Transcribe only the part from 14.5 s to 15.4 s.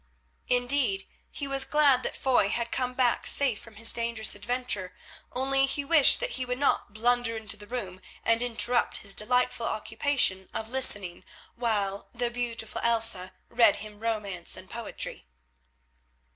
and poetry.